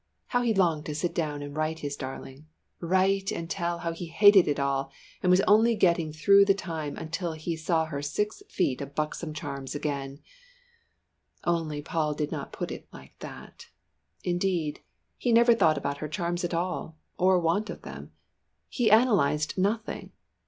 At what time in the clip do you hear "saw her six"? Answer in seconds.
7.55-8.41